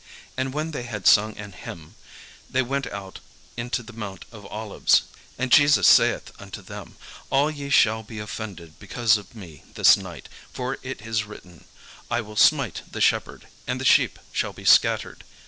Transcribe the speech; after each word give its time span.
And 0.35 0.51
when 0.51 0.71
they 0.71 0.81
had 0.81 1.05
sung 1.05 1.37
an 1.37 1.51
hymn, 1.51 1.93
they 2.49 2.63
went 2.63 2.87
out 2.87 3.19
into 3.55 3.83
the 3.83 3.93
mount 3.93 4.25
of 4.31 4.47
Olives. 4.47 5.03
And 5.37 5.51
Jesus 5.51 5.87
saith 5.87 6.31
unto 6.41 6.63
them, 6.63 6.95
"All 7.29 7.51
ye 7.51 7.69
shall 7.69 8.01
be 8.01 8.17
offended 8.17 8.79
because 8.79 9.15
of 9.17 9.35
me 9.35 9.61
this 9.75 9.95
night: 9.95 10.27
for 10.51 10.79
it 10.81 11.03
is 11.03 11.25
written, 11.25 11.65
'I 12.09 12.21
will 12.21 12.35
smite 12.35 12.81
the 12.91 12.99
shepherd, 12.99 13.45
and 13.67 13.79
the 13.79 13.85
sheep 13.85 14.17
shall 14.33 14.53
be 14.53 14.65
scattered.' 14.65 15.23